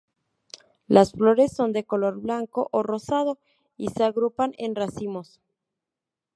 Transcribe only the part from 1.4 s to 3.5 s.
son de color blanco o rosado